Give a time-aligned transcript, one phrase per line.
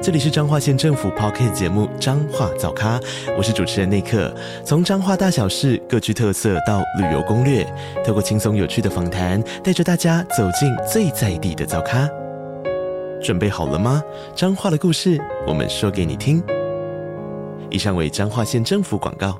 [0.00, 3.00] 这里是彰化县政府 Podcast 节目《彰化早咖》，
[3.36, 4.32] 我是主持人内克。
[4.64, 7.66] 从彰化大小事各具特色到旅游攻略，
[8.06, 12.08] 透过轻松有趣的访谈，带着大家走进最在地的早咖。
[13.20, 14.00] 准备好了吗？
[14.36, 16.40] 彰化的故事，我们说给你听。
[17.68, 19.36] 以上为彰化县政府广告。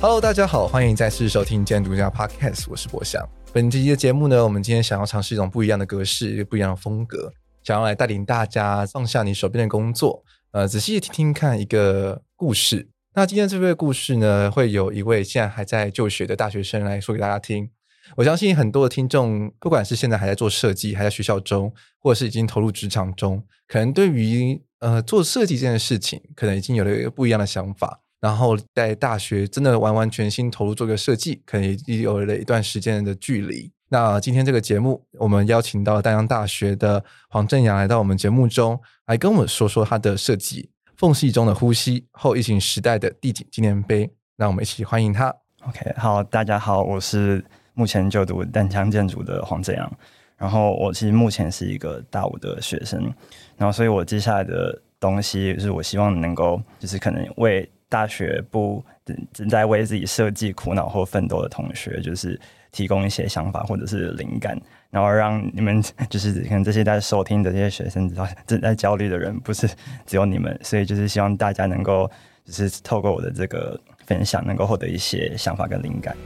[0.00, 3.24] Hello，大家好，欢迎再次收听今天独家 Podcast，我是博翔。
[3.52, 7.32] 本期的节目呢，我们今天想要尝试一种不一样的格式，不一样的风格，
[7.64, 12.88] 想要来带领大家放下你手边的工作，呃，仔细听听看一个故事。
[13.14, 17.68] 那今天这个故事呢，会有一位现在还在就学的大学生来说给大家听。
[18.16, 28.00] 我相信很多的听众，不管是现在还在做设计，还在学校中，或者是已经投入职场中，可能对于呃做设计这件事情，可能已经有了一个不一样的想法。
[28.20, 33.72] 然后在大学真的完完全心投入做个设计，可能已经有了一段时间的距离。
[33.88, 40.62] 那今天这个节目，我们邀请到了淡江大学的黄正阳来到我们节目中，来跟我们说说他的设计
[40.96, 44.06] 《缝隙中的呼吸：后疫情时代的地景纪念碑》。
[44.36, 45.34] 让我们一起欢迎他。
[45.66, 49.92] OK，好，大家好，我是目前就读淡江建筑的黄正阳。
[50.38, 53.12] 然后我其实目前是一个大五的学生，
[53.58, 64.56] 然后所以我接下来的东西就是我希望能够，就是可能为大学部正正在为自己设计苦恼或奋斗的同学，就是提供一些想法或者是灵感，
[64.90, 69.68] 然后让你们就是可能这些在收听的这些学生知道正在焦虑的人不是
[70.06, 72.08] 只有你们，所以就是希望大家能够
[72.44, 76.16] 就是透过我的这个分享，能够获得一些想法跟灵感。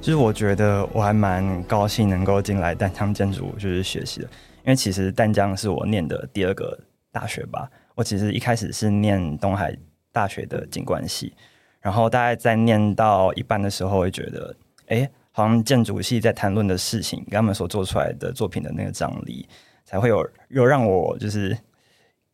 [0.00, 4.26] 就是我觉得我还蛮高兴能够进来淡江建筑就是学习的，
[4.58, 6.78] 因为其实淡江是我念的第二个。
[7.12, 9.76] 大学吧，我其实一开始是念东海
[10.12, 11.32] 大学的景观系，
[11.80, 14.56] 然后大概在念到一半的时候，会觉得，
[14.86, 19.48] 哎，好像建筑系在谈论的事情，跟他们所做出来的作品的那个张力，
[19.84, 21.56] 才会有有让我就是，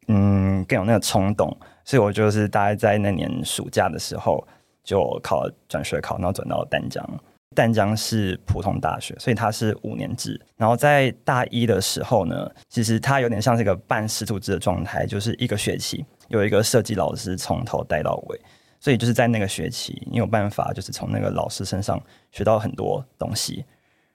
[0.08, 4.46] 嗯，更有那个冲动，所以我就是大概在那年暑假的时候
[4.84, 7.04] 就考转学考，然后转到淡江。
[7.56, 10.38] 淡江是普通大学，所以它是五年制。
[10.56, 18.40] 然后在大一的时候呢，其实它有点像是一个半师徒制的状态，就是一个学期有一个设计老师从头带到尾。
[18.78, 22.00] 所以就是在那个学期，你有办法就是从那个老师身上
[22.30, 23.64] 学到很多东西。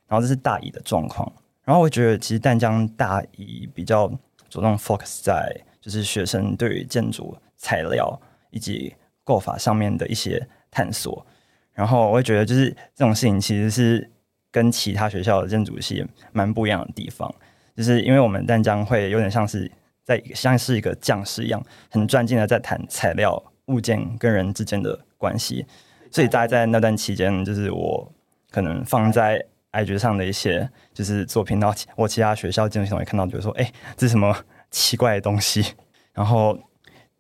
[0.08, 1.30] 然后这是大一的状况。
[1.64, 4.08] 然后我觉得其实淡江大一比较
[4.50, 11.26] 着重 focus 在就是学生对于建筑材料以及构法上面的一些探索。
[11.74, 14.10] 然后我会觉得，就是这种事情其实是
[14.52, 17.34] 跟其他学校的建筑系蛮不一样的地方，
[17.76, 19.72] 就是因为我们淡江会有点像是
[20.04, 25.66] 在像是一个匠师一样，很专精的在谈材料、物件跟人之间的关系。
[26.12, 28.12] 所以大家在那段期间，就是我
[28.52, 34.36] 可能放在 IG 上的一些就是作品，然后我其他学校建筑系同学看到，比如说：“哎，这是什么
[34.70, 35.74] 奇怪的东西？”
[36.14, 36.60] 然后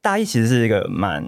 [0.01, 1.23] 大一其实是一个蛮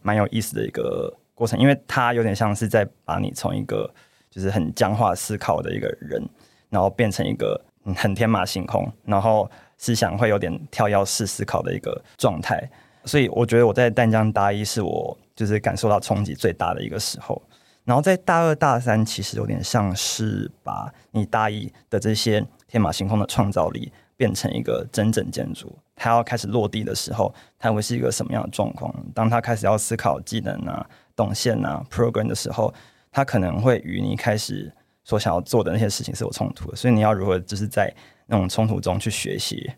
[0.00, 1.18] 蛮有意思的一个。
[1.34, 3.92] 过程，因为它有点像是在把你从一个
[4.30, 6.22] 就是很僵化思考的一个人，
[6.70, 7.60] 然后变成一个
[7.94, 12.70] 很天马行空，然后思想会有点跳跃式思考的一个状态。
[13.04, 17.42] 所以我觉得我在淡江大一是我就是感受到冲击最大的一个时候。
[17.84, 28.94] 然后在大二大三，其实有点像是把你大一的这些天马行空的创造力变成一个真正建筑，它要开始落地的时候，它会是一个什么样的状况？
[29.12, 30.88] 当它开始要思考技能啊。
[31.14, 32.72] 动线啊，program 的时候，
[33.10, 34.72] 它可能会与你开始
[35.04, 37.94] 所想要做的那些事情是有冲突的，所以你要如何就是在
[38.26, 39.70] 那种冲突中去学习。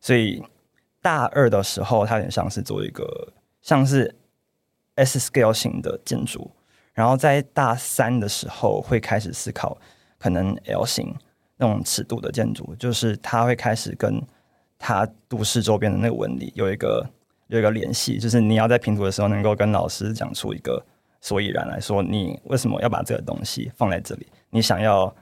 [0.00, 0.42] 所以
[1.02, 3.32] 大二的时候，它有点像是做一个
[3.62, 4.14] 像是
[4.94, 6.50] S scale 型的建筑，
[6.92, 9.76] 然后在大三的时候会开始思考
[10.18, 11.14] 可能 L 型
[11.56, 14.22] 那种尺度的建筑，就是它会开始跟
[14.78, 17.08] 它都市周边的那个纹理有一个。
[17.48, 20.82] 有一个联系，就是你要在评图的时候能够跟老师讲出一个
[21.20, 24.26] 所以然来说，你为什么要把这个东西放在这里？
[24.50, 25.12] 你想要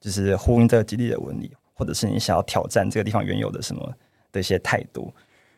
[0.00, 3.92] 就是呼应这个基地的纹理，或者是你想要挑战这个地方原有的什么
[4.30, 5.12] 的一些态度。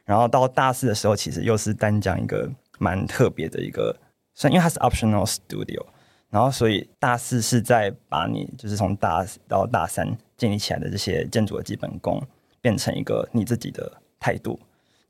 [0.04, 3.96] 然后到大四的时候，其实又是单讲一个蛮特别的一个，
[4.34, 5.84] 算因为它是 optional studio，
[6.28, 10.06] 然后所以大四是在把你就是从大到大三
[10.36, 12.22] 建立起来的这些建筑的基本功，
[12.60, 14.58] 变成一个你自己的态度。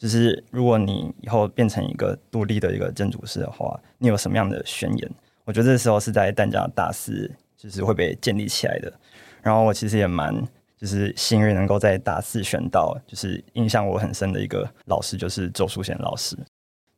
[0.04, 5.10] 就是如果你以后变成一个独立的一个建筑师的话，你有什么样的宣言？
[5.46, 8.92] 我觉得这时候是在淡江大四就是会被建立起来的。
[9.40, 10.46] 然后我其实也蛮
[10.76, 16.36] 就是幸运能够在大四选到，就是印象我很深的一个老师就是周淑贤老师。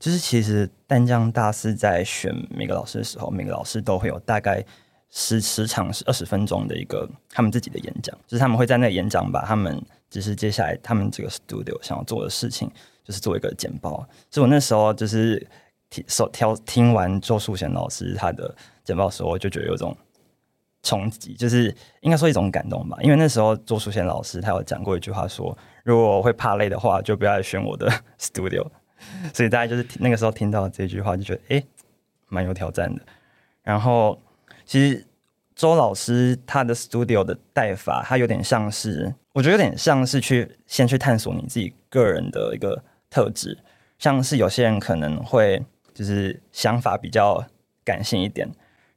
[0.00, 4.64] 就是其实淡江大四在选每个老师的时候，每个老师都会有大概
[5.10, 9.80] 十十场是二十分钟的一个他们自己的演讲，就是他们会在那个演讲把他们
[10.10, 12.68] 只是接下来他们这个 studio 想要做的事情，
[13.06, 14.06] 就是做一个简报。
[14.30, 15.46] 所以我那时候就是
[15.88, 19.96] 听首挑听完周树贤老师他的简报的时候，我就觉得有种
[20.82, 22.98] 冲击，就是应该说一种感动吧。
[23.00, 27.88] 因为那时候周树贤老师他有讲过一句话说，如果我会怕累的话，就不要来选我的
[28.18, 28.66] studio。
[29.32, 31.66] 所以大家就是那个时候听到这句话，就觉得诶，
[32.28, 33.02] 蛮有挑战的。
[33.62, 34.18] 然后
[34.64, 35.06] 其实
[35.54, 42.82] 周老师他的 studio 的带法，他有点像是，我觉得有点像是去先去探索你自己个人的一个
[43.16, 43.56] 特质，
[43.98, 45.64] 像是有些人可能会
[45.94, 47.42] 就是想法比较
[47.82, 48.46] 感性一点，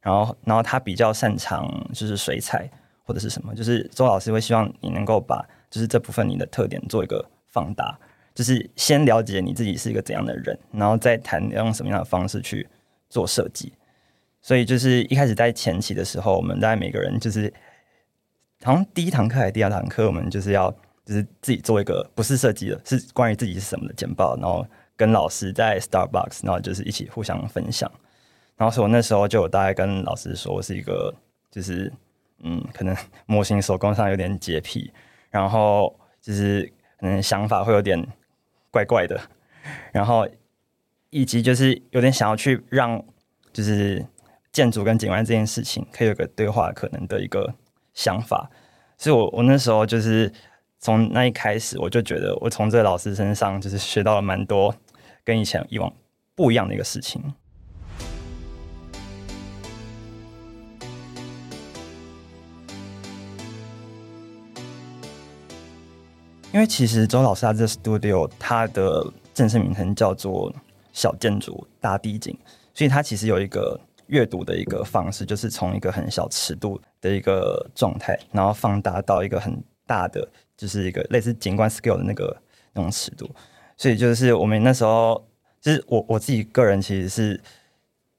[0.02, 2.68] 然后然后他比较擅长就是水彩
[3.02, 7.98] 或者是什么，就是周老师会希望你能够把就是这部分你的特点做一个放大。
[8.34, 12.68] 就是先了解你自己是一个怎样的人，然后再谈用什么样的方式去
[13.08, 13.72] 做设计。
[14.42, 17.50] 所以就是一开始在前期的时候，我们大概每个人就是
[18.62, 20.74] 好像第一堂课还是第二堂课，我们就是要
[21.10, 24.64] 就是自己做一个不是设计的，是关于自己是什么的简报，然后
[24.96, 27.90] 跟老师在 Starbucks，然后就是一起互相分享。
[28.56, 31.12] 然后所以我那时候就有大概跟老师说，我是一个
[31.50, 31.92] 就是
[32.44, 32.96] 嗯，可能
[33.26, 34.92] 模型手工上有点洁癖，
[35.28, 38.08] 然后就是可能想法会有点。
[38.72, 39.20] 怪怪的，
[39.90, 40.28] 然后
[41.10, 43.04] 以及就是有点想要去让，
[43.52, 44.06] 就是
[44.52, 47.52] 建筑跟景观这件事情可以有个对话可能的一个
[47.94, 48.48] 想法，
[48.96, 50.32] 所以我我那时候就是
[50.82, 54.74] 从那一开始，我就觉得我从这个老师身上就是学到了蛮多
[55.22, 55.92] 跟以前以往
[56.34, 57.22] 不一样的一个事情。
[66.50, 70.50] 因为其实周老师他这 studio，他的正式名称叫做
[70.94, 72.34] 小建筑大地景，
[72.72, 80.26] 所以他其实有一个阅读的一个方式，就是从一个很小尺度的一个状态，然后放大到一个很大的，
[80.60, 82.36] 就是一个类似景观 scale 的那个
[82.74, 83.28] 那种尺度。
[83.76, 85.26] 所以就是我们那时候，
[85.60, 87.40] 就是我我自己个人其实是，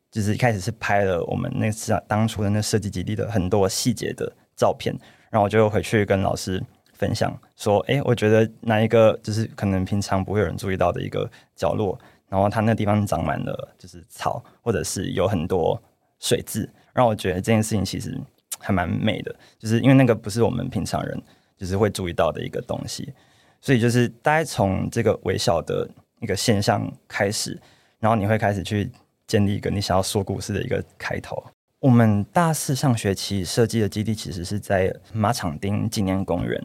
[0.10, 4.96] 就是一开始是拍了我们那次当初的那设计基地的很多细节的照片，
[5.30, 6.64] 然后我就回去跟老师。
[6.94, 12.00] 分享说，哎、我觉得哪一个就是可能平常不会有人注意到的一个角落，
[12.30, 15.82] 然后它那地方长满了就是草，或者是有很多
[16.20, 18.16] 水渍，让我觉得这件事情其实
[18.60, 21.20] 还蛮美的，就是因为那个不是我们平常人
[21.62, 23.14] 就是会注意到的一个东西，
[23.62, 25.88] 所以就是大概从这个微小的
[26.20, 27.56] 一个现象开始，
[28.00, 28.90] 然后你会开始去
[29.28, 31.46] 建立一个你想要说故事的一个开头。
[31.78, 36.60] 我们大四上学期设计的基地其实是在马场町纪念公园。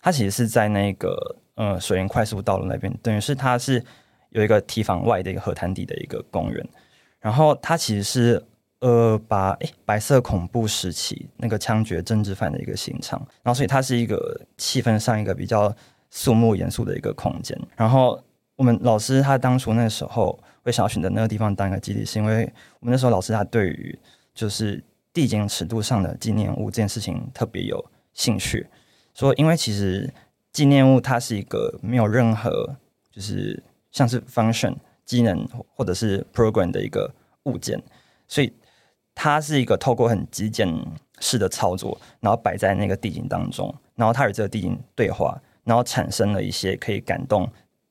[0.00, 3.84] 它其实是在那个呃水源快速道路那边，等于是它是
[4.30, 6.66] 有一个堤防外的一个河滩底的一个公园，
[7.20, 8.42] 然后它其实是
[8.80, 15.74] 呃把诶白色恐怖时期那个枪决政治犯的一个刑场，然后所以它是一个气氛上一个比较
[16.10, 17.58] 肃穆严肃的一个空间。
[17.76, 18.22] 然后
[18.56, 22.44] 我们老师他当初那时候会想要选择那个地方当一个基地，是因为
[22.80, 23.98] 我们那时候老师他对于
[24.34, 28.66] 就是地景尺度上的纪念物这件事情特别有兴趣。
[29.14, 30.12] 说，因为其实
[30.52, 32.76] 纪念物它是一个没有任何
[33.10, 33.60] 就是
[33.90, 37.12] 像是 function 机能或者是 program 的一个
[37.44, 37.82] 物件，
[38.28, 38.52] 所以
[39.20, 40.72] 它是一个透过很极简
[41.18, 47.50] 式的操作，然后摆在那个地景当中，然后它与这个地景对话，然后产生了一些可以感动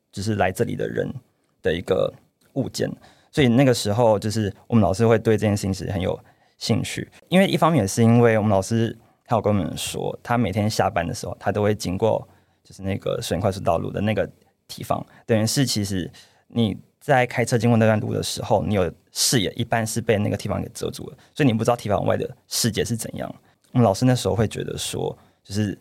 [0.10, 1.14] 就是来这里的人
[1.62, 2.14] 的一个
[2.54, 2.90] 物件，
[3.30, 6.18] 所以那个时候就是我们老师会对这件事情是很有
[6.58, 8.98] 兴趣，因为一方面也是因为我们老师。
[9.30, 12.26] 他有跟我们说，他每天下班的时候，他都会经过
[12.64, 14.26] 就是那个水快速道路的那个
[14.70, 15.06] 地方。
[15.26, 16.10] 等于是，其实
[16.48, 23.34] 你在开车经过那段路的时候，你有视野一般是被那个地方给遮住了，所以你不知道地方外的世界是怎样。
[23.72, 25.74] 我们老师那时候会觉得说，就是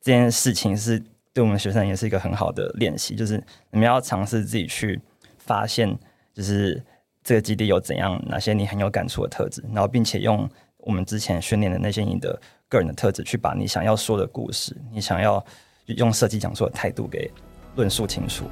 [0.00, 1.00] 这件事情是
[1.32, 3.36] 对我们学生也是一个很好的练习，就是
[3.70, 5.00] 你们要尝试自己去
[5.38, 5.96] 发现，
[6.32, 6.82] 就是
[7.22, 12.40] 这个基地有怎样哪些你很有感触的特质，然后并且用我们之前训练的那些你的。
[12.66, 15.44] 个人的特质，去把你想要说的故事，你想要
[15.86, 17.30] 用设计讲述的态度给
[17.76, 18.46] 论述清楚。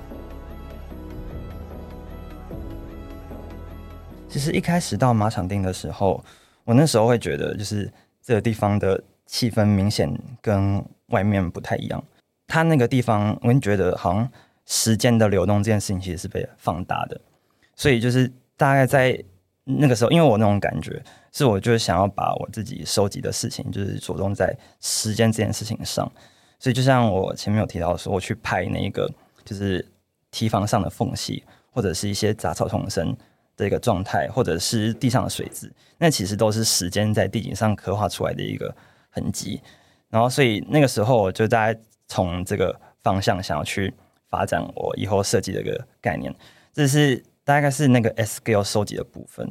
[4.32, 6.24] 其实一开始到马场町的时候，
[6.64, 10.10] 我那时候会觉得，就是这个地方的气氛明显
[10.40, 12.02] 跟外面不太一样。
[12.46, 14.26] 它那个地方，我觉得好像
[14.64, 17.20] 时间的流动这件事情其实是被放大的，
[17.76, 19.22] 所以就是大概在
[19.64, 26.10] 那个时候，因为我那种感觉是，我就是想要把我自己收集的事情，就是着重在时间这件事情上，
[26.58, 29.12] 所以就像我前面有提到说，我去拍那个
[29.44, 29.86] 就是
[30.30, 33.14] 堤防上的缝隙，或者是一些杂草丛生
[33.62, 38.74] 这个状态，或者是地上的水渍，那其实都是时间在地景上刻画出来的一个
[39.08, 39.60] 痕迹。
[40.10, 43.94] 然后，所以那个时候我就大概从这个方向想要去
[44.28, 46.34] 发展我以后设计的一个概念，
[46.72, 49.50] 这是大概是那个 S scale 收集的部分。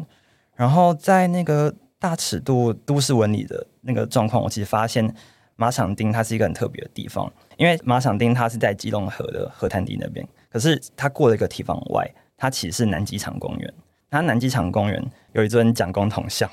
[0.55, 5.11] 然后在那个大尺度都市纹理的那个状况，我其实发现
[5.55, 13.73] 马场町它是一个很特别的地方，因为马场町它是在基隆河的河滩地那边，可是它过了一个堤防外，它其实是南机场公园。
[14.11, 15.01] 它南机场公园
[15.31, 16.51] 有一尊蒋公铜像，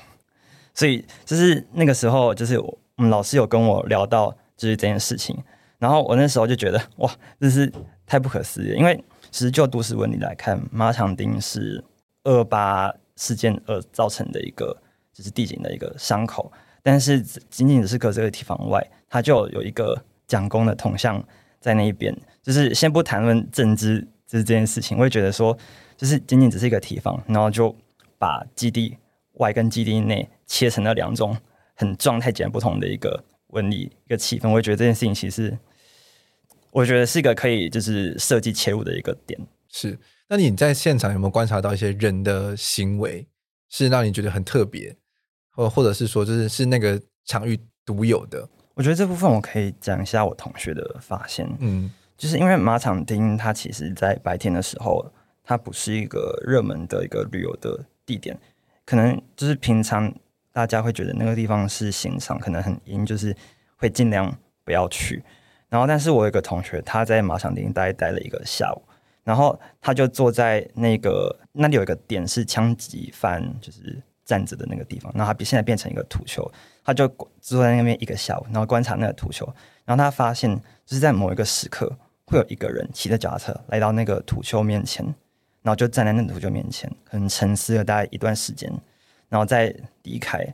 [0.73, 5.37] 所以就是那个时候，就是我们老师有跟我聊到就是这件事情，
[5.77, 7.69] 然后我那时候就觉得哇，这是
[8.05, 11.83] 太不可思议，因为其实就都市纹理来看，马场町是
[12.23, 14.81] 二八事件而造成的一个
[15.13, 16.49] 就是地景的一个伤口，
[16.81, 21.21] 但是仅仅只是隔这个地方外，它就有一个蒋公的铜像
[21.59, 25.57] 在那一边，就是先不谈论政治就是这件事情，我会觉得说。
[25.99, 27.75] 就是仅仅只是一个提防，然后就
[28.17, 28.95] 把基地
[29.33, 31.35] 外跟基地内切成了两种
[31.75, 34.49] 很状态截然不同的一个纹理一个气氛。
[34.49, 35.59] 我觉得这件事情其实，
[36.71, 39.37] 我觉得是一个可以就是设计切入的一个点。
[39.67, 43.27] 是，那你在现场有没有观察到一些人的行为
[43.67, 44.95] 是让你觉得很特别，
[45.49, 48.47] 或或者是说就是是那个场域独有的？
[48.73, 51.45] 我觉得这部分我可以讲一下我同学的发现。
[51.59, 55.05] 嗯，就是因为马场町它其实在白天的时候。
[55.49, 58.39] 它不是一个热门的一个旅游的地点，
[58.85, 60.13] 可能就是平常
[60.53, 63.35] 大家会觉得那个地方是刑场，可能很阴，就是
[63.75, 65.23] 会尽量不要去。
[65.67, 68.83] 然后，但是我有一个同学，他在马场町待待了一个下午，
[69.23, 76.47] 然后他就坐在那个那里有一个点是枪击犯就是站着的那个地方，然后他现在变成一个土丘，
[76.83, 77.07] 他就
[77.41, 79.43] 坐在那边一个下午，然后观察那个土丘，
[79.83, 81.91] 然后他发现就是在某一个时刻
[82.27, 85.03] 会有一个人骑着脚踏车来到那个土丘面前。
[85.61, 88.71] 然后就站在那土丘面前，可能沉思了大概一段时间，
[89.27, 90.45] 然后再离开。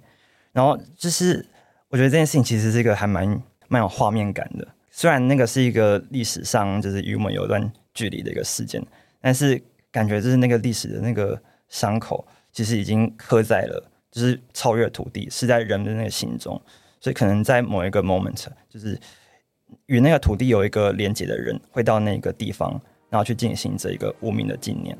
[0.52, 1.46] 然后就是
[1.90, 4.68] 我觉得这件事情其实是一个还蛮蛮有画面感的。
[4.90, 8.82] 虽然那个是一个历史上就是与我们有段距离的一个事件，
[9.20, 16.62] 但是感觉就是那个历史的那个伤口，其实已经刻在了，就是超越土地，是在人的那个心中。
[17.02, 19.00] 所以可能在某一个 moment，就是
[19.88, 22.82] 与那个土地有一个连接的人，会到那个地方。
[23.10, 24.98] 然后去进行这一个无名的纪念。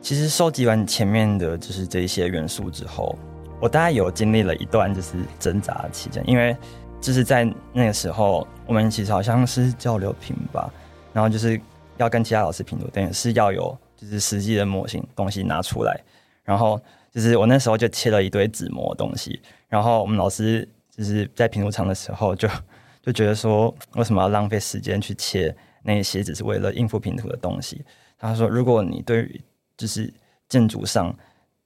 [0.00, 3.16] 其实收集完前面的就是这一些元素之后，
[3.60, 6.56] 我大概有经历了一段就是挣扎期间，因为
[7.00, 10.72] 就是在那个时候，我们其实好像是交流品吧，
[11.12, 11.60] 然后就是
[11.98, 16.00] 要跟其他老师评图，等于是要有就是实际的模型东西拿出来，
[16.44, 16.80] 然后。
[17.10, 22.48] 就是我那时候就切了一堆纸模的东西，然后我们老师就是在平图场的时候就
[23.02, 27.84] 就觉得说，为什么要浪费时间去切那些只是为了应付评图的东西？
[28.18, 29.40] 他说，如果你对于
[29.76, 30.12] 就是
[30.48, 31.16] 建筑上，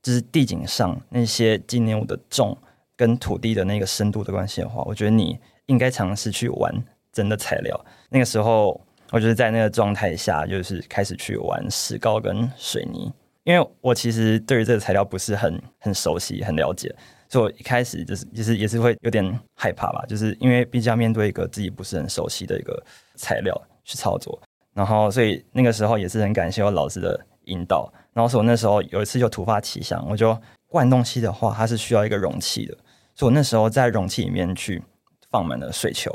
[0.03, 2.57] 就是地景上那些纪念物的重
[2.97, 6.73] 跟土地的那个深度的关系的话，我觉得你应该尝试去玩
[7.13, 7.85] 真的材料。
[8.11, 8.81] 那个时候，
[9.11, 13.13] 我就是在那个状态下，就是开始去玩石膏跟水泥。
[13.45, 16.95] 因为我其实对于这个材料不是很很熟悉、很了解，
[17.33, 19.25] 所以我一开始就是就是也是会有点
[19.55, 22.81] 害怕吧，就是因为毕竟要面对一个自己不是很熟悉的一个
[23.15, 24.39] 材料去操作，
[24.75, 32.77] 然后所以那个时候也是很感谢我老师的引导，然后所以我那时候有一次就突发奇想，我就灌东西的话，它是需要一个容器的，
[33.15, 34.83] 所以我那时候在容器里面去
[35.31, 36.11] 放满了水球，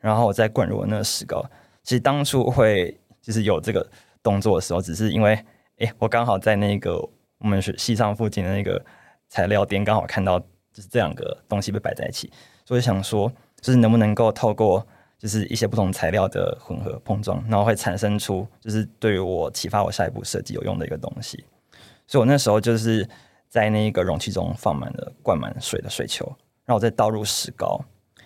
[0.00, 1.44] 然后我再灌入那个石膏。
[1.82, 3.86] 其实当初会就是有这个
[4.22, 5.38] 动作的时候，只是因为。
[5.78, 6.94] 哎，我刚好在那个
[7.38, 8.80] 我们学系上附近的那个
[9.28, 10.40] 材料店，刚好看到
[10.72, 12.32] 就是这两个东西被摆在一起，
[12.64, 14.86] 所以想说，就是能不能够透过
[15.18, 21.44] 就是一些不同材料的混合碰撞，然后会产生出就是对于我启发我下一步设计有用的一个东西。
[22.06, 23.08] 所以我那时候就是
[23.48, 26.24] 在那个容器中放满了灌满水的水球，
[26.64, 27.80] 然后我再倒入石膏，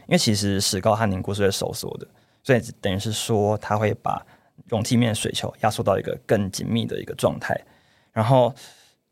[0.06, 2.06] 因为其实石膏它凝固是会收缩的，
[2.42, 4.24] 所以等于是说它会把。
[4.68, 7.54] 容器面的水球压缩到一个更紧密的一个状态，
[8.10, 8.52] 然后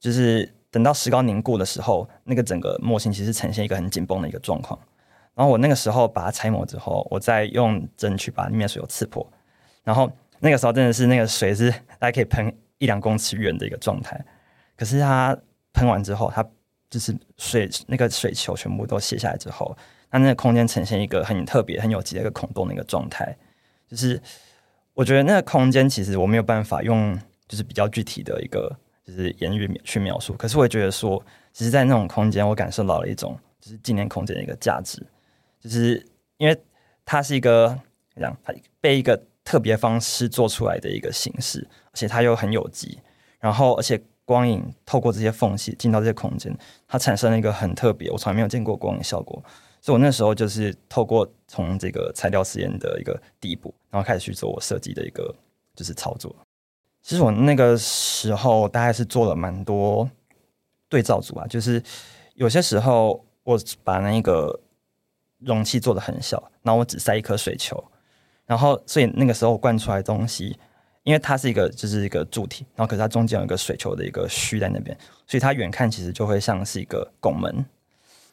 [0.01, 4.77] 就是等到石膏凝固的时候，那个整个模型其实呈现一个很紧绷的一个状况。
[5.33, 9.25] 然后我那个时候把它拆模之后，我再用针去把里面水油刺破，
[9.85, 14.21] 然后那个时候真的是那个水是大概可以喷一两公尺远的一个状态。
[14.77, 15.39] 可是它
[15.73, 16.45] 喷完之后，它
[16.91, 19.77] 就是水那个水球全部都卸下来之后，
[20.11, 23.37] 那那个空间呈现一个很特别、很有机的一个孔洞的一个状态。
[23.89, 24.21] 就是
[24.93, 27.17] 我觉得那个空间其实我没有办法用
[27.47, 35.07] 就是比较具体的一个就是言语去描述，可是我也觉得说，其实，在那种空间，我感受到了一种就是纪念空间的一个价值，
[35.61, 36.05] 就是
[36.39, 36.59] 因为
[37.05, 37.79] 它是一个
[38.15, 42.99] 这样，它被一个特别方式做出来的一个形式，而且它又很有机，
[43.39, 46.57] 然后而且光影透过这些缝隙进到这些空间，
[46.89, 49.43] 它产生了一个很特别，我从来没有见过光影效果。
[49.83, 55.35] 所以我那时候就是透过从这个材料实验的一个第一步，然后开始去做我设计的一个
[55.77, 56.35] 就是操作。
[57.05, 60.11] 其实我那个时候大概是做了蛮多
[60.89, 61.81] 对照组啊，就是
[62.35, 64.59] 有些时候我把那个
[65.39, 67.85] 容器做的很小，然后我只塞一颗水球，
[68.47, 70.59] 然后所以那个时候灌出来东西，
[71.03, 74.97] 因为它是一个就是一个柱体，然后可是它中间有一个水球的一个虚在那边，
[75.27, 77.67] 所以它远看其实就会像是一个拱门。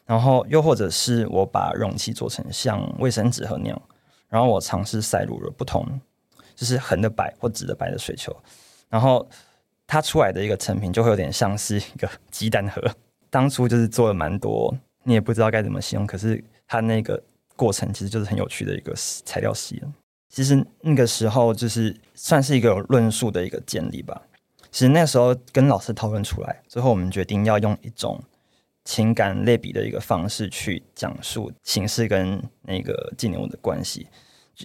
[0.06, 3.82] 然后又或者是我把容器做成像卫生纸盒那样，
[4.30, 5.86] 然后我尝试塞入了不同，
[6.56, 8.34] 就是横的摆或直的摆的水球，
[8.92, 9.26] 然后
[9.86, 12.80] 它出来的一个成品就会有点像是一个鸡蛋盒。
[13.30, 17.20] 当初就是做了蛮多，你也不知道该怎么形容，可是它那个
[17.56, 18.92] 过程其实就是很有趣的一个
[19.24, 19.94] 材料实验。
[20.28, 24.22] 其实那个时候就是算是一个有论述的一个建立吧。
[24.70, 28.22] 其实那时候跟老师讨论出来，最后我们决定要用一种。
[28.84, 34.08] 情感类比的一个方式去讲述形式跟那个纪念物的关系，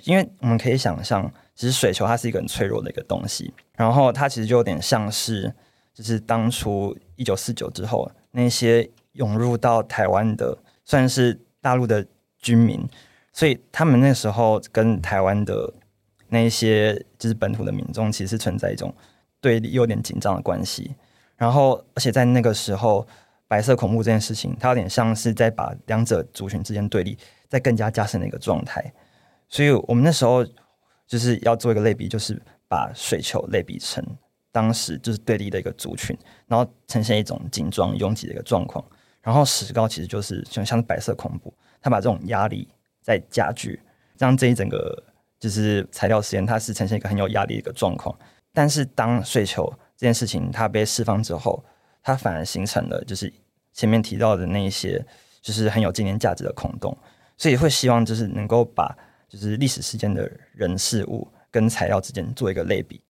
[0.06, 5.54] 因为我们可以想象，其实水球它是一个很脆弱的一个东西，然后它其实就有点像是，
[5.94, 12.06] 就是当初一九四九之后那些涌入到台湾的算是大陆的
[12.38, 12.88] 军民，
[13.34, 15.74] 所以他们那时候跟台湾的
[16.30, 18.96] 那些就是本土的民众其实存在一种
[19.42, 20.96] 对立、有点紧张的关系，
[21.36, 23.06] 然后而且在那个时候。
[23.50, 28.94] 白色恐怖这件事情，它有点像是在把两者族群之间对立，在更加加深的一个状态。
[29.48, 30.46] 所以我们那时候
[31.08, 34.04] 就是要做一个类比，就是把水球类比成
[34.52, 36.17] 当时就是对立的一个族群，
[36.48, 38.84] 然后呈现一种紧张拥挤的一个状况。
[39.22, 42.67] 然后石膏其实就是就像白色恐怖，它把这种压力
[43.02, 43.80] 在加剧，
[44.17, 45.04] 让这一整个
[45.39, 48.17] 就是材料实验，它是呈现一个很有压力的一个状况。
[48.54, 51.63] 但是当水球这件事情它被释放之后，
[52.02, 53.32] 它反而形成了，就是
[53.74, 55.06] 前面提到的那一些，
[55.41, 56.98] 就是很有纪念价值的孔洞，
[57.38, 63.02] 所以会希望就是能够把就是历史事件的人事物跟材料之间做一个类比。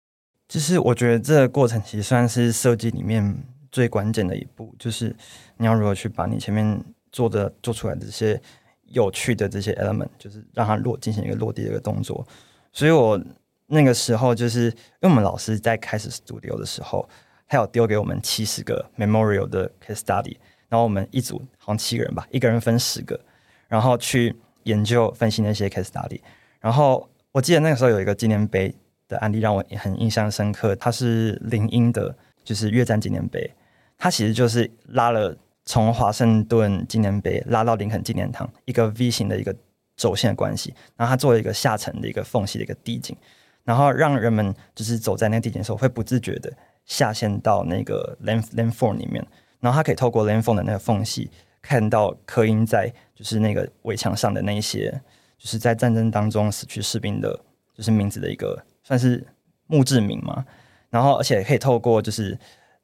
[0.49, 3.37] 就是我觉得这个过程其实算是设计里面
[3.71, 5.15] 最关键的一步，就是
[5.57, 8.41] 你要如何去把你前面做的做出来的这些
[8.85, 12.27] 有趣的这些 element，就是让它落进行一个落地的一个动作。
[12.73, 13.21] 所以我
[13.67, 17.09] 那个时候就是因为我们老师在开始组流的时候。
[17.49, 20.37] 他有丢给我们七十个 memorial 的 case study，
[20.69, 23.21] 然后我们一组好像七个人吧，一个人分十个，
[23.69, 24.35] 然后去
[24.67, 26.21] 研究分析那些 case study。
[26.61, 28.73] 然后我记得那个时候有一个纪念碑
[29.09, 33.51] 的案例让我很印象深刻，它是林荫的，就是越战纪念碑。
[33.99, 39.55] 它其实就是拉了从华盛顿纪念碑拉到林肯纪念堂一个 V 型的一个
[39.97, 43.17] 轴线的关系，然后它做了一个下沉的一个缝隙的一个地景，
[43.65, 46.53] 然后让人们就是走在那个地景的时候会不自觉的。
[46.85, 49.27] 下陷到那个 land landform 里面，
[49.59, 51.29] 然后它可以透过 landform 的那个缝隙
[51.67, 54.91] 看到刻印在就是那个围墙上的那一些，
[55.37, 57.39] 就是在战争当中死去士兵的，
[57.75, 59.27] 就是名字的一个算是
[59.67, 60.45] 墓志铭嘛。
[60.91, 62.39] 然后而且可以透过就是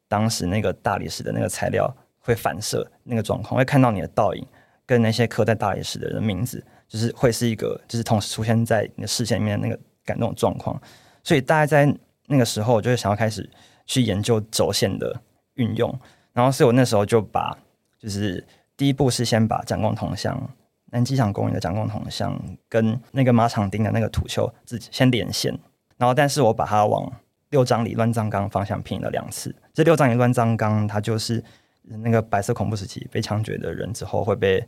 [0.09, 4.47] 当时那个大理石的那个材料会反射那个状况，会看到你的倒影
[4.85, 10.81] 跟那些刻在大理石的人名字，就是会是一个就是同时出现在你的视线里面那个感动状况。
[11.23, 11.95] 所以大概在
[12.27, 13.49] 那个时候，我就会想要开始。
[13.85, 15.21] 去研究轴线的
[15.55, 15.92] 运用，
[16.33, 17.55] 然后所以我那时候就把，
[17.99, 18.42] 就是
[18.76, 20.50] 第一步是先把蒋公铜像、
[20.87, 25.58] 南机场公园的蒋公铜像跟那个马场町的那个土丘自己先连线，
[25.96, 27.12] 然后但是我把它往
[27.50, 29.54] 六张里乱葬岗方向拼了两次。
[29.72, 31.42] 这六张里乱葬岗，它就是
[31.82, 34.66] 那个白色恐怖时期被枪决的人之后会被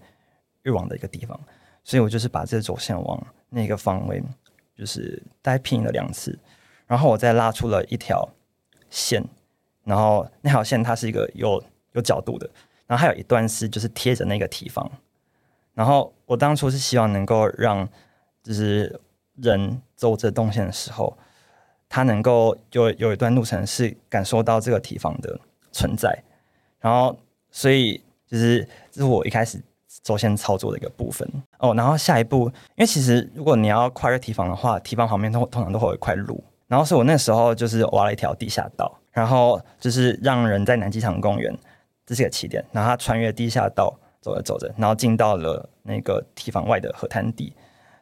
[0.63, 1.39] 运往的一个地方，
[1.83, 4.23] 所以我就是把这轴线往那个方位，
[4.77, 6.39] 就是大概拼了两次，
[6.87, 8.29] 然后我再拉出了一条。
[8.91, 9.25] 线，
[9.83, 11.61] 然后那条线它是一个有
[11.95, 12.49] 有角度的，
[12.87, 14.91] 然后还有一段是就是贴着那个提防，
[15.75, 17.89] 然后我当初是希望能够让
[18.43, 19.01] 就是
[19.37, 21.17] 人走这动线的时候，
[21.89, 25.41] 他能够有有一段路程是感受到这个提防的
[25.73, 26.23] 存在，
[26.81, 27.19] 然后
[27.51, 29.63] 所以就是这是我一开始
[30.03, 31.29] 轴线操作的一个部分。
[31.59, 36.43] 哦，然后下一步，因为其实如果你要跨越提防的话，提防旁边通通常都会有一块路。
[36.67, 41.57] 然后是我那时候就是挖了一条地下道，然后就是让人在南机场公园
[42.07, 42.65] 这是个起点。
[42.73, 47.53] 然后他穿越地下道走着走着，然后进到了那个堤防外的河滩地。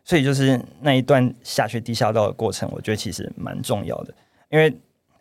[0.04, 4.12] 所以就是那一段下去地下道的过程，我觉得其实蛮重要的。
[4.50, 4.76] 因为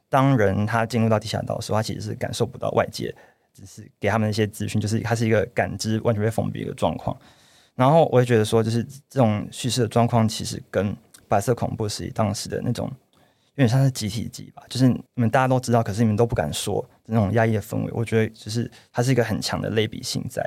[0.10, 3.14] 当人他进入到地下道的时候，他其实是感受不到外界，
[3.54, 7.16] 只是给他们一些资讯，就是他是一个感知完全被封闭的状况。
[7.76, 10.96] 然后我也觉得说，就是这种叙事的状况，其实跟
[11.28, 12.92] 白色恐怖时期当时的那种
[13.56, 17.92] 有点像是集体记忆吧，就是你们大家都知道，可是你们都不敢说那种压抑的氛围。
[17.94, 20.44] 我觉得就是它是一个很强的类比性在。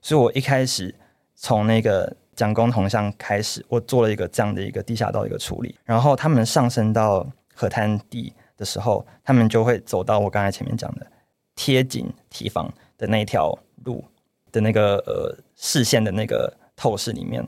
[0.00, 0.94] 所以我一开始
[1.34, 2.16] 从那个。
[2.34, 11.06] 蒋公铜像开始，我做了一个这样的一个地下道一个处理，然后他们上升到河滩地的时候，他们就会走到我刚才前面讲的
[11.54, 14.02] 贴紧提防的那条路
[14.50, 17.46] 的那个呃视线的那个透视里面。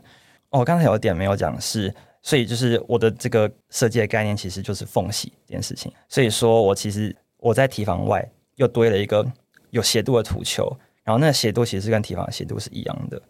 [0.51, 5.91] 哦，刚才有一点没有讲是，所以就是我的这个设计的概念其实就是缝隙这件事情。
[6.11, 8.23] 所以说我其实我在提防外
[8.57, 9.27] 又堆了一个
[9.71, 10.65] 有斜度的土丘，
[11.03, 13.21] 然后那个斜度其实是跟堤防的斜度是一样的。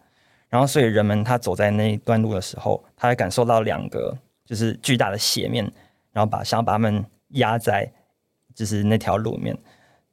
[0.48, 5.64] 然后，所以人们他走在那一段路的时候，他会感受到两个就是巨大的斜面，
[6.12, 7.90] 然后把想要把他们压在
[8.54, 9.56] 就是那条路面。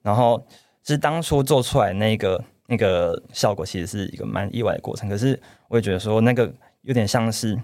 [0.02, 0.44] 然后，
[0.84, 5.08] 是当初做出来那个那个效果，其实是一个蛮意外的过程。
[5.08, 7.56] 可是，我也觉得说那个有点像是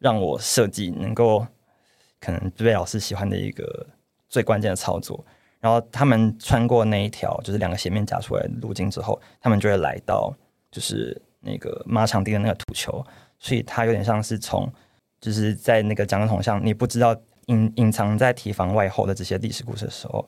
[0.00, 1.46] 让我设计能够
[2.18, 3.86] 可能被老师喜欢的一个
[4.28, 5.24] 最关键的操作。
[5.64, 10.30] 然后，他们穿过那一条就是两个斜面夹出来的路径之后，他们就会来到
[10.70, 11.18] 就是。
[11.46, 12.90] 那个马场地的那个土丘，
[13.38, 14.66] 所以它有点像是从，
[15.20, 17.14] 就是在那个蒋公铜像，你不知道
[17.48, 20.26] 隐隐藏在提防外后的这些历史故事的时候，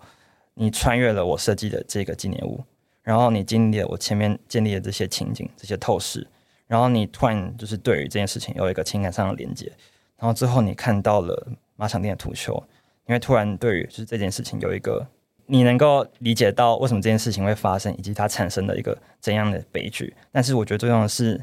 [0.53, 2.63] 你穿越了我设计的这个纪念物，
[3.03, 6.29] 然后你经历了我前面建立的这些情景、这些透视，
[6.67, 9.73] 然后你突然就是对于这件事情有一个情感上的连接，
[10.19, 12.53] 然后之后你看到了马场地的土丘，
[13.07, 15.07] 因为突然对于就是这件事情有一个。
[15.49, 20.13] 你能够理解到为什么这件事情会发生，以及它产生的一个怎样的悲剧。
[20.33, 21.41] 但是，我觉得最重要的是，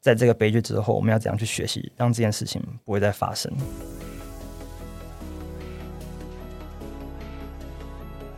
[0.00, 3.52] 在这个悲剧之后，我们要怎样去学习，让这件事情不会再发生。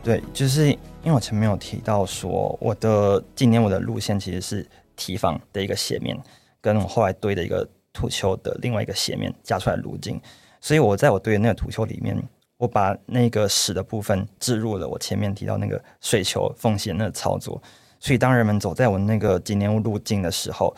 [0.03, 6.17] 对，就是因为我前面有提到说，我的今年我的路线其实是提防的一个斜面，
[6.59, 10.19] 跟我后来堆的一个土丘的另外一个斜面加出来路径，
[10.59, 12.21] 所以我在我堆的那个土丘里面。
[12.57, 17.61] 我把那个屎的部分置入了我前面提到那个水球缝隙那个操作，
[17.99, 20.73] 所以当人们走在我那个纪念物路径的时候，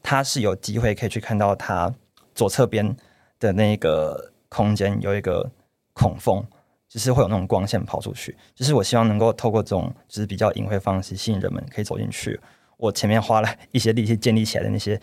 [0.00, 1.92] 他是有机会可以去看到他
[2.36, 2.96] 左侧边
[3.40, 5.50] 的那个空间有一个
[5.92, 6.40] 孔缝，
[6.88, 8.36] 就是会有那种光线跑出去。
[8.54, 12.38] 就是我希望能够透过这种就是比较隐晦方式吸引人们可以走进去。
[12.76, 15.00] 我前面花了一些力气建立起来的那些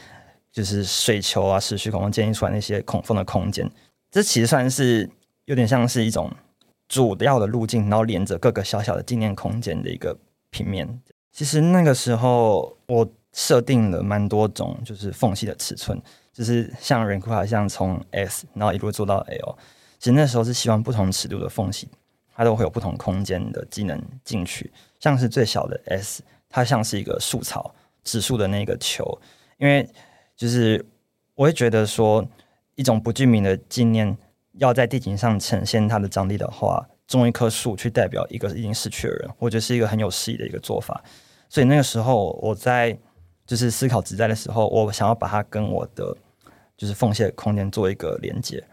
[0.49, 3.69] 就是水球啊、石蕖孔建立出来那些孔缝的空间，
[4.09, 5.09] 这其实算是。
[5.45, 6.31] 有点像是一种
[6.87, 10.17] 主要的路径，然后连着各个小小的纪念空间的一个
[10.49, 11.01] 平面。
[11.31, 19.57] 其实那个时候我设定了蛮多种，就是缝隙的尺寸，就是像人库好像从 S 然后一路做到 L。
[19.99, 21.89] 其实那时候是希望不同尺度的缝隙，
[22.33, 24.71] 它都会有不同空间的机能进去。
[24.99, 29.19] 像是最小的 S，它像是一个树草指数的那个球，
[29.57, 29.87] 因为
[30.35, 30.85] 就是
[31.33, 32.25] 我会觉得说
[32.75, 34.17] 一种不具名的纪念。
[34.57, 41.03] 要在地景上呈现它的张力的话，种一棵树去代表一个已经逝去的人，我觉得是一个很有诗意的一个做法。
[41.49, 42.97] 所以那个时候我在
[43.45, 46.15] 就是思考植栽的时候，我想要把它跟我的
[46.77, 48.63] 就是缝隙的空间做一个连接。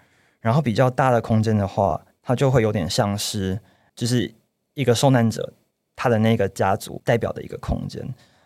[0.41, 3.61] 然后比较大的空间的话，它就会有点像是
[3.95, 4.33] 就是
[4.75, 5.53] 一个受难者
[5.95, 8.03] 他的那个家族代表的一个空间。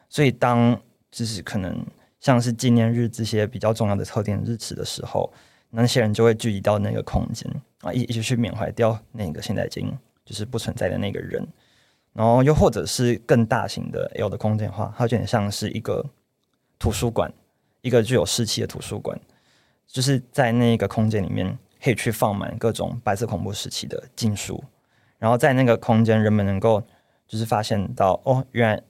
[0.09, 0.79] 所以当
[1.11, 1.87] 就是可能
[2.21, 5.33] 像是纪念日这些比较重要的特定日子的时候。
[5.83, 7.51] 那些人就会聚集到那个空间
[7.83, 9.93] 啊，一一起去缅怀掉那个现在已经
[10.25, 11.47] 就是不存在的那个人，
[12.15, 16.05] 然后又或者是更大型的 L 的空间的话，它有点像是一个
[16.79, 17.31] 图书馆，
[17.83, 19.21] 一个具有湿气的图书馆，
[19.87, 24.65] 就是在那个空间里面可以去放满各种白色恐怖时期的禁书，
[25.19, 26.83] 然后在那个空间，人们能够
[27.29, 28.83] 就是发现到哦，原来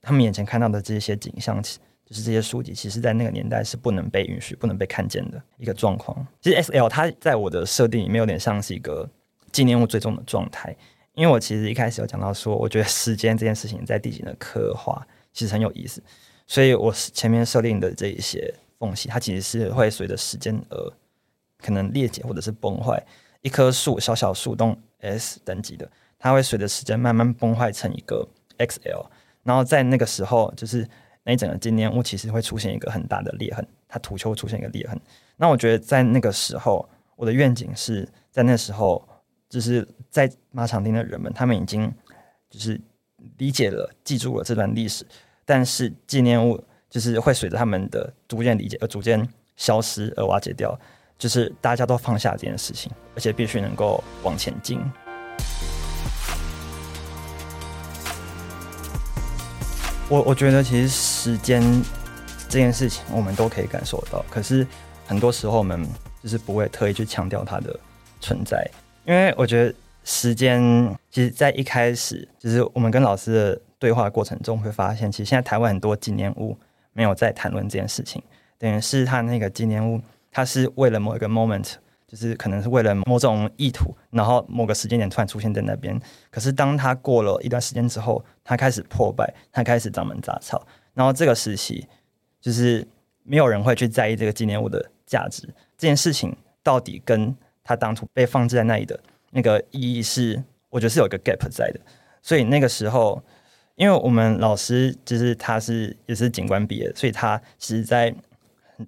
[0.00, 1.62] 他们眼前看到的这些景象。
[2.10, 6.26] 就是这些书籍，其实，在那个年代是不能被允许、不能被看见的一个状况。
[6.40, 9.08] 其实 S L 它在我的设定里面有点像是一个
[9.52, 10.76] 纪念物最终的状态，
[11.14, 16.02] 因为我其实一开始有讲到说，我觉得时间这件事情在地景的刻画其实很有意思，
[16.48, 20.92] 所以我前面设定的这一些缝隙，它其实是会随着时间而
[21.58, 23.00] 可能裂解或者是崩坏。
[23.42, 28.26] 一棵树，小小树洞 S 等级的，它会随着时间慢慢崩坏成一个
[28.58, 29.06] X L，
[29.44, 30.84] 然后在那个时候就是。
[31.24, 34.98] 那一整个纪念物其实会出现一个很大的裂痕，它土丘出现一个裂痕。
[35.36, 39.06] 那我觉得在那个时候，我的愿景是在那时候，
[39.48, 41.92] 就是在马场町的人们，他们已经
[42.48, 42.80] 就是
[43.36, 45.04] 理解了、记住了这段历史，
[45.44, 50.78] 但是纪念物就是会随着他们的逐渐理解而逐渐消失而瓦解掉，
[51.18, 54.80] 就是大家都放下这件事情，而且必须能够往前进。
[60.10, 61.62] 我我觉得其实时间
[62.48, 64.66] 这件事情我们都可以感受到，可是
[65.06, 65.86] 很多时候我们
[66.20, 67.78] 就是不会特意去强调它的
[68.20, 68.68] 存在，
[69.06, 70.60] 因为我觉得时间
[71.12, 76.58] 其实，在一开始就是我们跟老师的对话过程中，会发现其实现在台湾很多纪念物
[76.92, 78.20] 没有在谈论这件事情，
[78.58, 80.00] 等于是他那个纪念物，
[80.32, 81.74] 它是为了某一个 moment。
[82.10, 85.96] 就是可能是为了某种意图，然后某个时间点突然出现在那边。
[86.28, 90.66] 可是当他过了一段时间之后，它开始破败，它开始长满杂草。
[90.92, 91.86] 然后这个时期，
[92.40, 92.84] 就是
[93.22, 95.46] 没有人会去在意这个纪念物的价值。
[95.78, 98.98] 这件事情到底跟它当初被放置在那里的
[99.30, 101.78] 那个意义是，我觉得是有一个 gap 在的。
[102.20, 103.22] 所以那个时候，
[103.76, 108.12] 因为我们老师就是他是也是警官毕业，所以他其实在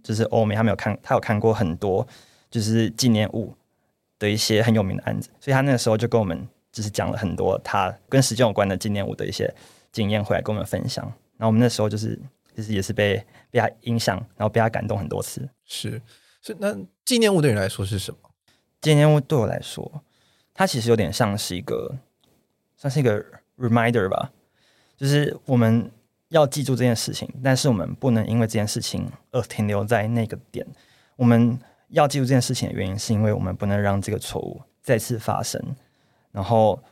[0.02, 2.04] 就是欧美，他没有看，他有看过很多。
[2.52, 3.54] 就是纪念物
[4.18, 9.52] 的一些很有名的案子，所以他那个时候就跟我们就是讲了很多他跟时间有关的纪念物的一些
[9.90, 11.02] 经验回来跟我们分享。
[11.38, 12.16] 然后我们那时候就是
[12.54, 15.48] 就是也是被被他影响，然后被他感动很多次。
[15.64, 16.00] 是，
[16.42, 18.18] 是那纪念物对你来说是什么？
[18.82, 20.02] 纪念物对我来说，
[20.52, 21.96] 它其实有点像是一个
[22.76, 23.24] 算是一个
[23.58, 24.30] reminder 吧，
[24.96, 25.90] 就是我们
[26.28, 30.66] 要记住这件事情，但是我们不能因为这件事情而停留在那个点，
[31.16, 31.58] 我们。
[31.92, 35.62] 要记住这件事情的原因，是因为我们不能让这个错误再次发生。
[36.30, 36.82] 然后，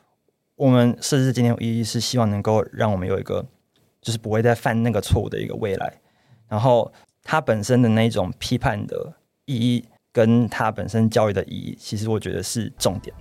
[0.57, 3.45] 我们设置今天意义是希望能够让我们有一个，
[4.03, 6.01] 就是不会再犯那个错误的一个未来。
[6.49, 9.15] 然后，它本身的那种批判的
[9.47, 13.17] 意义，跟它本身教育的意义，其实我觉得是重点。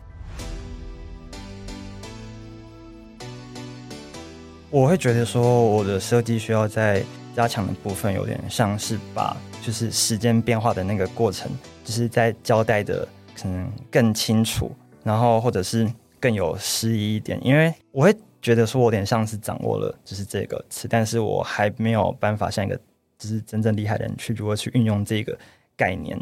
[4.69, 7.01] 我会觉得说，我的设计需要在
[7.33, 9.37] 加强的部分，有点像是把。
[9.69, 11.47] 就是时间变化的那个过程，
[11.85, 15.87] 就是在交代的可能更清楚，然后或者是
[16.19, 17.39] 更有诗意一点。
[17.45, 22.75] 因为我会觉得说，我有点像是掌握了就是这个词，但是我还没有办法像一个
[23.19, 25.37] 就是真正厉害的人去如何去运用这个
[25.77, 26.19] 概念。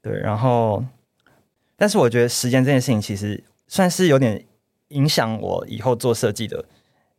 [0.00, 0.84] 对，然后，
[1.74, 4.40] 但是我觉得时间这件事情其实算是有点
[4.90, 6.64] 影响我以后做设计的，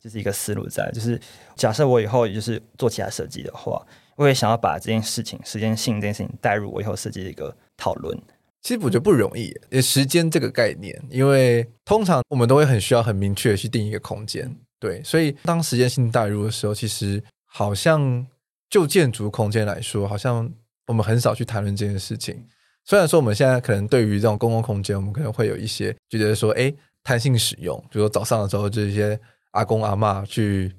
[0.02, 0.90] 就是一个思路在。
[0.90, 1.20] 就是
[1.54, 3.86] 假设我以后就是做其他设计的话。
[4.20, 8.14] 我也想要把这件事情、时间性这件事情带入我以后设计的一个讨论。
[8.60, 15.02] 其实我觉得不容易，时间这个概念，因为通常我们都会很需要很明确的去定一个空间，对。
[15.02, 18.26] 所以当时间性带入的时候，其实好像
[18.68, 20.52] 就建筑空间来说，好像
[20.88, 22.44] 我们很少去谈论这件事情。
[22.84, 26.70] 虽然说我们现在可能对于这种公共空间，我们可能会有一些觉得说，哎，
[27.02, 29.18] 弹性使用，比如说早上的时候，这些
[29.52, 30.70] 阿公阿嬷去。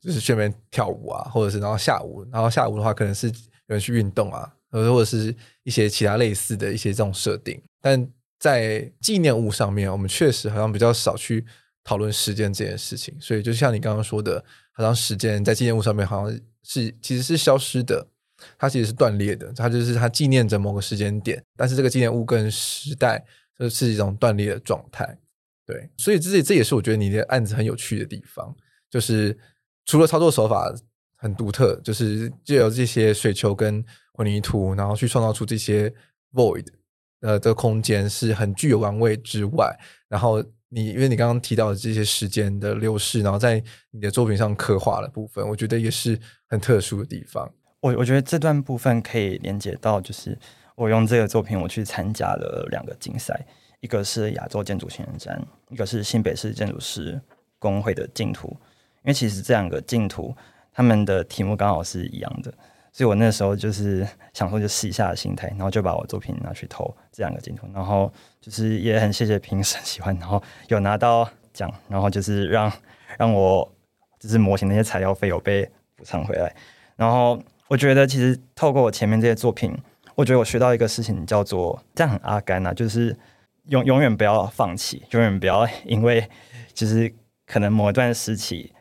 [0.00, 3.32] 就是去那边跳舞啊，或者是然后下午，然后下午的话可能是有
[3.66, 5.34] 人去运动啊，或者或者是
[5.64, 7.60] 一些其他类似的一些这种设定。
[7.80, 8.08] 但
[8.38, 11.44] 在纪念物上面，我们确实好像比较少去
[11.82, 13.12] 讨论时间这件事情。
[13.20, 18.06] 所以就像你刚刚说的，好像时间在纪念物上面好像是其实是消失的，
[18.56, 19.52] 它其实是断裂的。
[19.52, 23.24] 它就是它纪念着某个时间点，但是这个纪念物跟时代
[23.58, 25.18] 就是一种断裂的状态。
[25.66, 28.54] 对，所以这这也是我觉得你的案子很有趣的地方，
[28.88, 29.36] 就是。
[29.88, 30.70] 除了操作手法
[31.16, 35.90] 很独特，就是借由这些水球跟混凝土，然后去创造出这些
[36.34, 36.66] void
[37.22, 39.74] 呃的空间是很具有玩味之外，
[40.06, 47.50] 然后你因为你刚刚提到的这些时间的流逝，然后在你的作品上刻画的部分，我觉得也是很特殊的地方。
[47.80, 50.38] 我我觉得这段部分可以连接到，就是
[50.76, 53.46] 我用这个作品我去参加了两个竞赛，
[53.80, 57.18] 一个是亚洲建筑新人展，一个是新北市建筑师
[57.58, 58.54] 工会的竞图。
[59.02, 60.34] 因为其实这两个竞图，
[60.72, 62.52] 他们的题目刚好是一样的，
[62.92, 72.70] 所以我那时候就是想说，就试一下的心态，然后就把我作品拿去投这两个竞图，然后就是也很谢谢评审喜欢，然后有拿到奖，然后就是让
[73.16, 73.72] 让我
[74.18, 76.54] 就是模型那些材料费有被补偿回来，
[76.96, 79.76] 然后我觉得其实透过我前面这些作品，
[80.14, 83.16] 我觉得我学到一个事情叫做这样很阿甘呐，就是
[83.66, 86.28] 永永远不要放弃，永远不要因为
[86.74, 87.12] 就是
[87.46, 88.72] 可能某一段时期。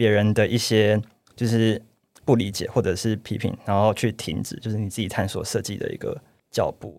[0.00, 0.98] 别人的一些
[1.36, 1.78] 就是
[2.24, 6.18] 不理解或者是批评，然后去停止，就是你自己探索设计的一个
[6.50, 6.98] 脚步。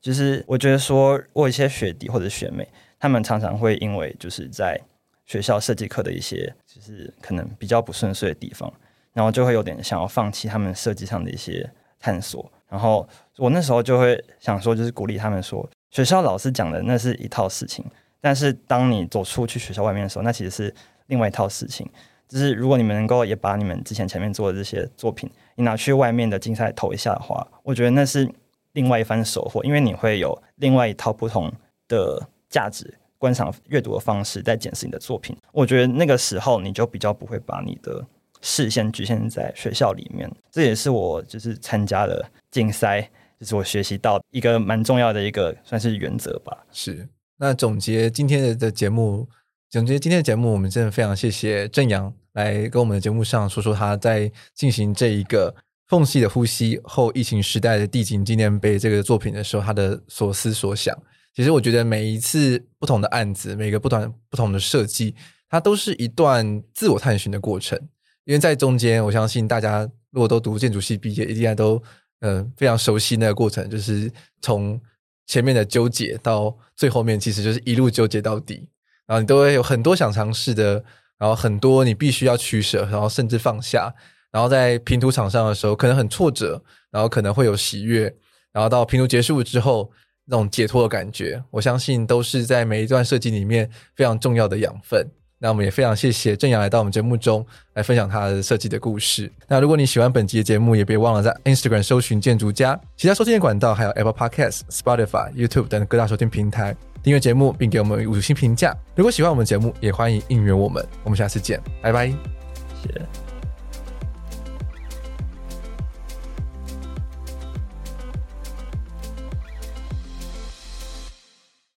[0.00, 2.68] 就是我觉得说，我一些学弟或者学妹，
[3.00, 4.80] 他们常常会因为就是在
[5.24, 8.72] 学校设计课的一些就是可能比较不顺遂的地方，
[9.12, 12.48] 然后就会有点想要放弃他们设计上的一些探索。
[12.68, 17.84] 然后我那时候就会想说，就是鼓励他们说，学校老师讲的那是一套事情，
[18.20, 20.72] 但是当你走出去学校外面的时候，那其实是。
[21.08, 21.88] 另外一套事情。
[22.28, 28.28] 就是如果你们能够也把你们之前前面做的这些作品，你拿去外面的竞赛投一下的话，我觉得那是
[28.72, 31.52] 另外一番收获，因为你会有另外一套不同
[31.86, 35.36] 的价值观赏阅读的方式在检视你的作品。
[35.52, 38.04] 我觉得那个时候你就比较不会把你的
[38.40, 40.30] 视线局限在学校里面。
[40.50, 43.02] 这也是我就是参加了竞赛，
[43.38, 46.66] 就是我学习到一个蛮重要的一个算是原则吧。
[46.72, 49.28] 是，那总结今天的节目。
[49.76, 55.52] 总结今天的节目，我们真的非常谢谢正阳来跟我们的节目上说说他在进行这一个
[55.86, 60.96] 《缝隙的呼吸》后疫情时代的地景纪念碑这个作品的时候，他的所思所想。
[61.34, 65.14] 其实我觉得每一次不同的案子，每个不同不同的设计，
[65.50, 67.78] 它都是一段自我探寻的过程。
[68.24, 71.76] 因为在中间，我相信大家如果都读建筑系毕业，一定都
[72.20, 74.10] 嗯、呃、非常熟悉那个过程，就是
[74.40, 74.80] 从
[75.26, 78.66] 前面的纠结到最后面，其实就是一路纠结到底。
[79.06, 80.82] 然后你都会有很多想尝试的，
[81.18, 83.92] 然后很多你必须要取舍，然后甚至放下。
[84.32, 88.12] 然后在拼图场上的时候，可能很挫折，然后可能会有喜悦，
[88.52, 89.90] 然后到拼图结束之后
[90.26, 95.06] 那种解脱的感觉，我相信都是在每一段设计里面非常重要的养分。
[95.38, 99.30] 那我们也非常谢谢正阳来到我们节目中来分享他的设计的故事。
[99.46, 106.74] 那如果你喜欢本集的节目，也别忘了在 Instagram 搜寻建筑家，其他收听的管道还有 Apple Podcast、Spotify、YouTube 等各大收听平台。
[107.06, 108.76] 订阅节目，并给我们五星评价。
[108.96, 110.84] 如果喜欢我们节目，也欢迎应援我们。
[111.04, 112.08] 我们下次见，拜拜。
[112.08, 113.25] 谢谢。